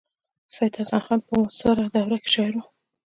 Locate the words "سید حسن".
0.55-1.01